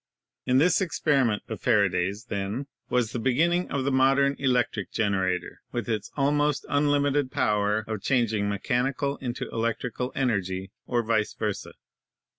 [0.47, 5.87] In this experiment of Faraday's, then, was the beginning of the modern electric generator with
[5.87, 11.73] its almost unlimited power of changing mechanical into electrical energy or vice versa.